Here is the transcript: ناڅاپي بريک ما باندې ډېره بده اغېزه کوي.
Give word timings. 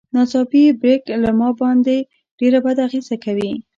ناڅاپي 0.15 0.63
بريک 0.81 1.01
ما 1.39 1.49
باندې 1.61 1.95
ډېره 2.39 2.59
بده 2.65 2.81
اغېزه 2.87 3.15
کوي. 3.25 3.51